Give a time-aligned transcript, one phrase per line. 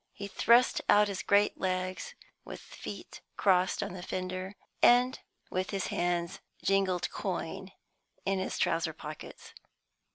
[0.13, 5.19] He thrust out his great legs with feet crossed on the fender, and
[5.51, 7.71] with his hands jingled coin
[8.25, 9.53] in his trouser pockets.